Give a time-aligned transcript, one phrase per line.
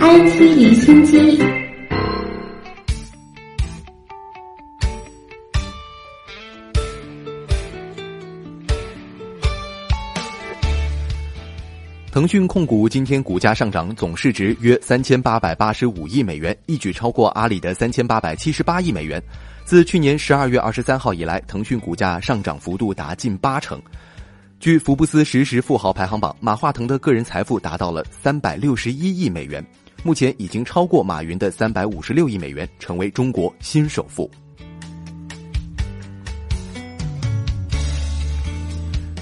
[0.00, 1.38] IT 离心机。
[12.12, 19.22] 腾讯控股今天股价上涨，总市值约三千八百八十五亿美元，一举超过阿里的三千八百七十八亿美元。
[19.64, 23.80] 自去年十二月二十三号以来，腾讯股价上涨幅度达近八成。
[24.60, 29.64] 据福布斯实时富豪排行榜，马化腾的个人财富达到了三百六十一亿美元，
[30.02, 34.30] 目前已经超过马云的三百五十六亿美元，成为中国新首富。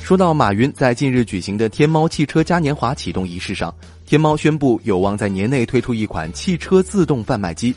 [0.03, 3.73] 说到马云在近日举行的天猫汽车嘉年华启动仪式上，
[4.05, 7.73] 天猫宣布有望在年内推出一款汽车自动贩卖机。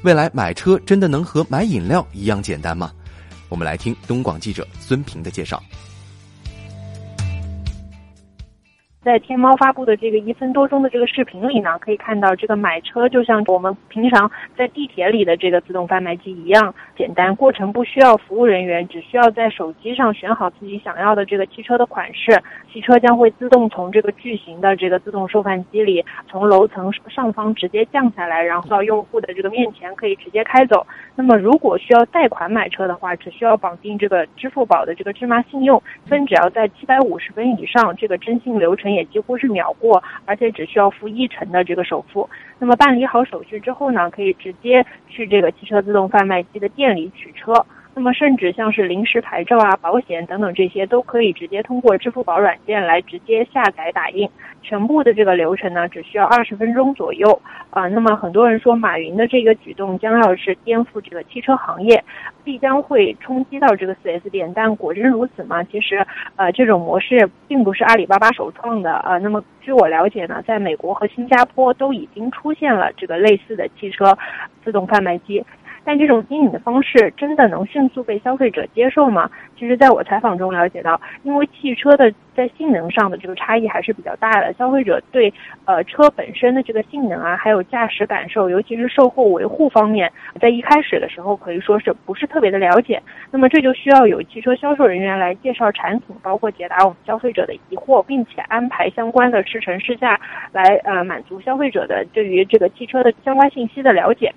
[0.00, 2.90] 未来买车真的能和买饮料一样简单吗？
[3.50, 5.62] 我们来听东广记者孙平的介绍。
[9.04, 22.40] 在天猫发布的这个一分多钟的这个视频里呢，可以看到这个买车就像我们平常在地铁里的这个自动贩卖机一样简单，过程不需要服务人员，只需要在手机上选好自己想要的这个汽车的款式，
[22.72, 30.86] 汽车将会自动从这个巨型的这个自动售贩机里从楼层上方直接降下来，然后到用户的这个面前可以直接开走。
[31.16, 38.91] 那么如果需要贷款买车的话，只需要绑定这个支付宝的这个芝麻信用，分只要在七百五十分以上，这个征信流程。
[38.92, 42.28] 也几乎是秒过，而且只需要付一成的这个首付。
[42.58, 47.52] 那么办理好手续之后呢，可以直接去这个汽车自动贩卖机的店里取车。
[47.94, 54.28] 那么甚至像是临时牌照啊、保险等等这些，都可以直接通过支付宝软件来直接下载打印。
[54.62, 57.88] 全部的这个流程呢，只需要二十分钟左右啊。
[57.88, 62.02] 那么很多人说，马云的这个举动将要是颠覆这个汽车行业，
[62.44, 64.50] 必将会冲击到这个四 S 店。
[64.54, 65.62] 但果真如此吗？
[65.64, 66.06] 其实，
[66.36, 69.18] 呃，这种模式并不是阿里巴巴首创的啊。
[69.18, 74.16] 那么据我了解呢，在美国和新加坡都已经出现了这个类似的汽车
[74.64, 75.44] 自动贩卖机。
[75.84, 79.30] 但这种经营的方式真的能迅速被消费者接受吗？
[79.58, 85.32] 其实，在我采访中了解到，因为汽车的在性能上的这个差异还是比较大的，消费者对
[85.64, 90.10] 呃车本身的这个性能啊，还有驾驶感受，尤其是售后维护方面，
[90.40, 93.00] 在一开始的时候可以说是不是特别的了解。
[93.30, 100.18] 那么这就需要有汽车销售人员来介绍产品，包括解答我们消费者的疑惑，并且安排相关的试乘试驾，
[100.52, 104.32] 来呃满足消费者的对于这个汽车的相关信息的了解。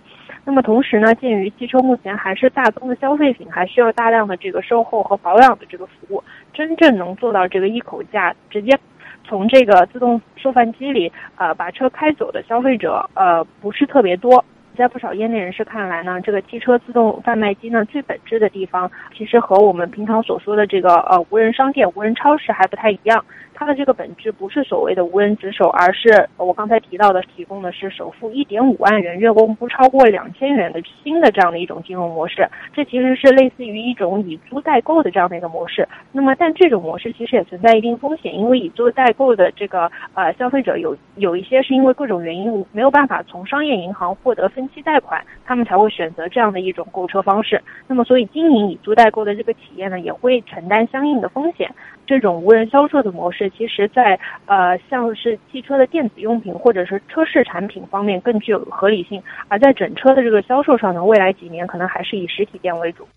[0.45, 6.23] 那么同时呢，鉴于汽车目前还是大宗的消费品，还需要大量的这个售后和保养的这个服务，
[6.53, 8.77] 真正能做到这个一口价，直接
[9.23, 14.45] 从这个自动售饭机里呃把车开走的消费者呃不是特别多。
[14.75, 23.23] 在不少业内人士看来呢，这个汽车自动贩卖机呢最本质的地方，其实和我们平常所说的这个呃无人商店、无人超市还不太一样。
[23.57, 32.45] 它的这个本质不是所谓的无人值守，而是我刚才提到的，提供的是首付一点五万元、月供不超过两千元的新的这样的一种金融模式。
[32.73, 35.87] 这其实是类似于一种以租代购的这样的一个模式。
[36.11, 47.61] 那么，但这种模式其实也存在一定风险，因为以租代购的这个呃消费者有有一些是因为各种原因没有办法从商业银行获得分分期贷款，他们才会选择这样的一种购车方式。
[47.85, 51.69] 那么，所以经营以租代购的这个企业呢，也会承担相应的风险。
[52.07, 63.07] 这种无人销售的模式，其实，在呃像是汽车的电子用品或者是车饰产品方面更具有合理性，而在整车的这个销售上呢，未来几年可能还是以实体店为主。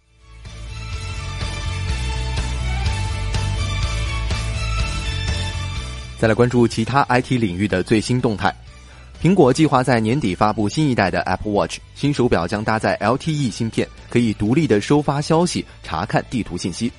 [6.19, 8.53] 再来关注其他 IT 领域的最新动态，
[9.20, 16.92] 苹果计划在年底发布新一代的 Apple Watch，新手表将搭载 LTE 芯片，可以独立的收发消息、查看地图信息。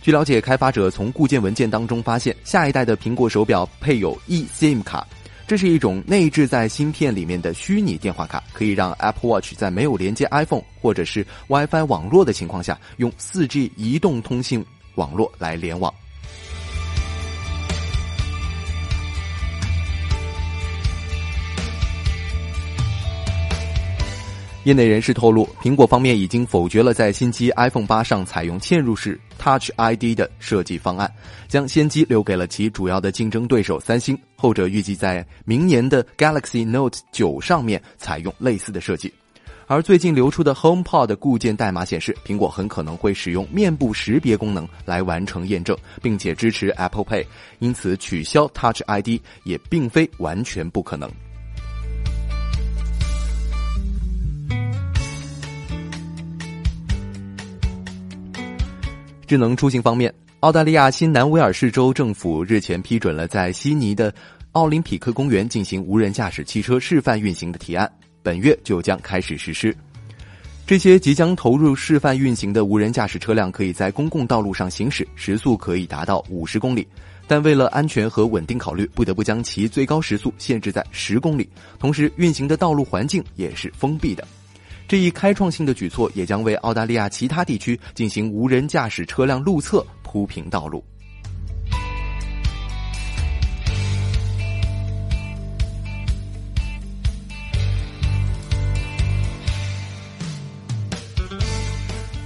[0.00, 5.06] 据了解，开发者从固件文件当中发现，下一代的苹果手表配有 eSIM 卡，
[5.46, 15.92] 这是一种内置在芯片里面的虚拟电话卡，可以让 Apple Watch 在没有连接 iPhone 或者是 WiFi 网络的情况下，用 4G 移动通信网络来联网。
[24.64, 31.10] 业内人士透露，苹果方面已经否决了在新机 iPhone 八上采用嵌入式 Touch ID 的设计方案，
[31.48, 34.18] 将先机留给了其主要的竞争对手三星。
[34.36, 39.10] 后者预计在明年的 Galaxy Note 九上面采用类似的设计。
[39.66, 47.24] 而最近流出的 HomePod 固件代码显示，苹果很可能会使用面部识别功能来完成验证，并且支持 Apple Pay，
[47.60, 51.10] 因此取消 Touch ID 也并非完全不可能。
[59.30, 64.12] 智能出行方面，澳大利亚新南威尔士州政府日前批准了在悉尼的
[64.50, 67.88] 奥林匹克公园进行无人驾驶汽车示范运行的提案，
[68.24, 69.72] 本月就将开始实施。
[70.66, 76.84] 这些即将投入示范运行的无人驾驶车辆可以在公共道路上行驶，时速可以达到五十公里。
[77.28, 81.48] 但为了安全和稳定考虑，不得不将其最高时速限制在十公里。
[81.78, 84.26] 同时，运行的道路环境也是封闭的。
[84.90, 90.84] 这一开创性的举措也将为澳大利亚其他地区进行无人驾驶车辆路测铺平道路。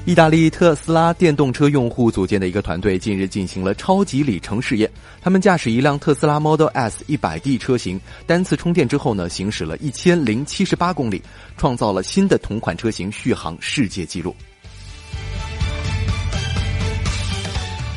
[0.07, 4.91] 意大利特斯拉电动车用户组建的一个团队近日进行了超级里程试验。
[5.23, 11.23] 他们驾驶一辆特斯拉 Model S 一百 D 车型，单次充电之后呢，行驶了一千零七十八公里，
[11.57, 14.37] 创造了新的同款车型续航世界纪录。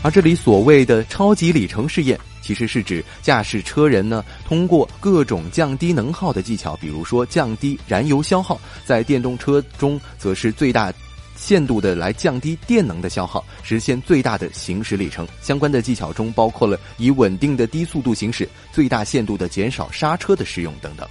[0.02, 10.94] 而这里所谓的超级里程试验，其实是指驾驶车人呢，通过各种降低能耗的技巧，比如说降低燃油消耗，在电动车中则是最大。
[11.38, 15.26] 限度的来降低电能的消耗，实现最大的行驶里程。
[15.42, 21.08] 相关的技巧中包括了以稳定的低速度行驶、最大限度的减少刹车的使用等等。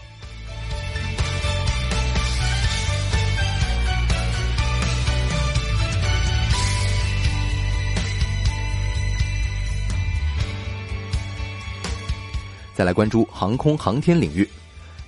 [12.75, 14.46] 再来关注航空航天领域。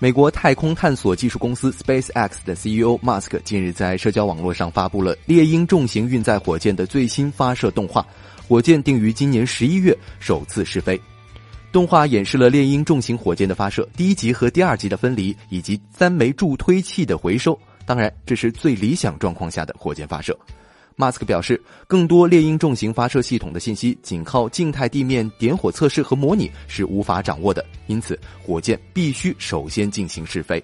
[0.00, 8.06] 美国太空探索技术公司 SpaceX 的 CEO 马斯克近日在社交网络上发布了猎鹰重型运载火箭的最新发射动画，
[8.46, 11.00] 火箭定于今年十一月首次试飞。
[11.72, 17.58] 动画演示了猎鹰重型火箭的发射、第一级和第二级的分离以及三枚助推器的回收。
[17.84, 20.38] 当然，这是最理想状况下的火箭发射。
[21.00, 30.60] 马斯克表示，更多猎鹰重型发射系统的信息仅靠静态地面点火测试和模拟是无法掌握的，因此火箭必须首先进行试飞。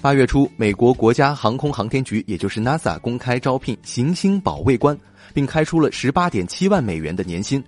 [0.00, 4.98] 八月初，美国国家航空航天局，也就是 NASA，公开招聘行星保卫官，
[5.34, 7.62] 并开出了十八点七万美元的年薪。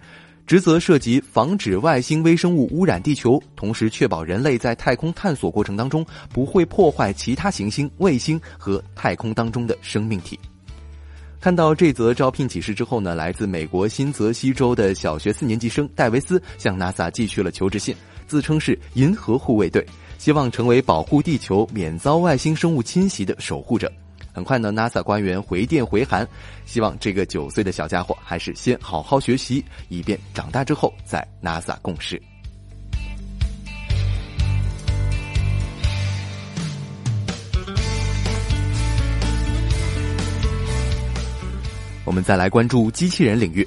[0.51, 6.05] 职责涉及防止外星微生物污染地球，同时确保人类在太空探索过程当中
[6.35, 10.37] 不会破坏其他行星、卫星和太空当中的生命体。
[11.41, 17.95] 看到这则招聘启事之后呢，来自美国新泽西州的小学四年级生戴维斯向 NASA 寄去了求职信，
[18.27, 19.87] 自称是银河护卫队，
[20.19, 23.89] 希望成为保护地球免遭外星生物侵袭的守护者。
[24.33, 26.27] 很快呢，NASA 官员回电回函，
[26.65, 32.21] 希望这个九岁的小家伙还是先好好学习，以便长大之后在 NASA 共事。
[42.05, 43.67] 我们再来关注机器人领域，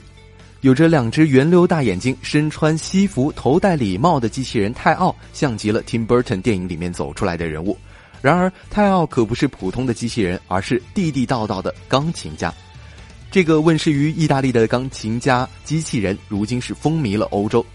[0.61, 7.77] 有着两只圆溜大眼睛、身穿西服、头戴礼帽的机器人泰奥，像极了 Tim Burton 电影里面走出来的人物。
[8.23, 12.53] 然而，泰奥可不是普通的机器人，而是地地道道的钢琴家。
[13.29, 17.65] 这个问世于意大利的钢琴家机器人，如今是风靡了欧洲。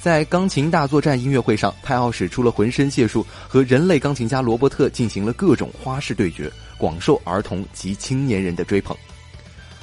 [0.00, 8.96] 在钢琴大作战音乐会上，泰奥使出了浑身解数，和人类钢琴家罗伯特进行了各种花式对决，广受儿童及青年人的追捧。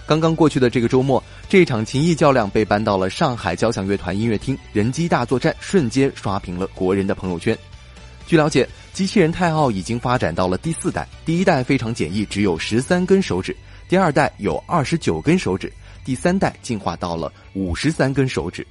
[0.07, 7.55] 刚刚过去的这个周末，这场琴艺较量被搬到了上海交响乐团音乐厅，人机大作战瞬间刷屏了国人的朋友圈。
[8.25, 11.05] 据了解，机器人泰奥已经发展到了第四代。
[11.25, 13.53] 第一代非常简易，只有十三根手指；
[13.89, 15.67] 第二代有二十九根手指；
[16.05, 18.65] 第三代进化到了五十三根手指，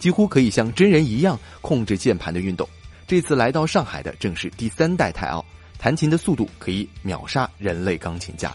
[0.00, 2.68] 几乎可以像真人一样控制键盘的运动。
[3.06, 5.44] 这次来到上海的正是第三代泰奥，
[5.78, 8.52] 弹琴的速度可以秒杀人类钢琴家。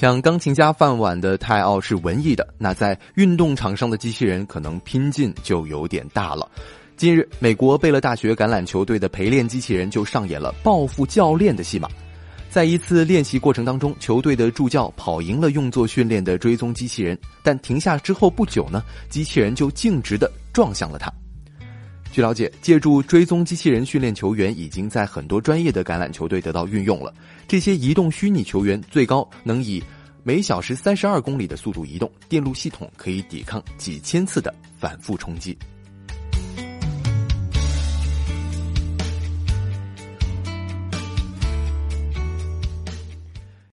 [0.00, 6.48] 抢钢琴家饭碗的泰奥是文艺的，那在运动场上的机器人可能拼劲就有点大了。
[6.96, 11.88] 近日，美国贝勒大学橄榄球队的陪练机器人就上演了报复教练的戏码。
[12.48, 21.12] 在一次练习过程当中，球队的助教跑赢了用作训练的追踪机器人，但停下之后不久呢，机器人就径直的撞向了他。
[22.18, 27.14] 据了解，借助追踪机器人训练球员已经在很多专业的橄榄球队得到运用了。
[27.46, 29.80] 这些移动虚拟球员最高能以
[30.24, 35.56] 每小时三十二公里的速度移动，电路系统可以抵抗几千次的反复冲击。